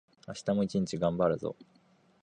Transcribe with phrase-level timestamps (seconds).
[0.27, 1.55] 明日も一日がんばるぞ